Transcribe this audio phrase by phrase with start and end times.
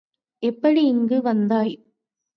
[0.43, 1.73] எப்படி இங்கு வந்தாய்?